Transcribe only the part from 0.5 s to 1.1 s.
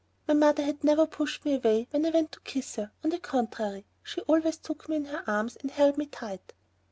had never